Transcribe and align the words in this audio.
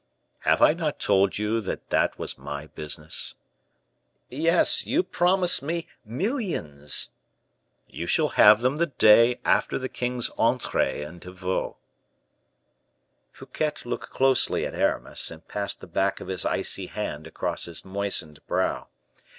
"Have 0.39 0.63
I 0.63 0.73
not 0.73 0.97
told 0.99 1.37
you 1.37 1.61
that 1.61 2.17
was 2.17 2.35
my 2.35 2.65
business?" 2.65 3.35
"Yes, 4.29 4.87
you 4.87 5.03
promised 5.03 5.61
me 5.61 5.85
millions." 6.03 7.11
"You 7.87 8.07
shall 8.07 8.29
have 8.29 8.61
them 8.61 8.77
the 8.77 8.87
day 8.87 9.39
after 9.45 9.77
the 9.77 9.87
king's 9.89 10.31
entree 10.39 11.03
into 11.03 11.31
Vaux." 11.31 11.77
Fouquet 13.31 13.73
looked 13.85 14.09
closely 14.09 14.65
at 14.65 14.73
Aramis, 14.73 15.29
and 15.29 15.47
passed 15.47 15.81
the 15.81 15.85
back 15.87 16.19
of 16.19 16.29
his 16.29 16.47
icy 16.47 16.87
hand 16.87 17.27
across 17.27 17.65
his 17.65 17.85
moistened 17.85 18.39
brow. 18.47 18.87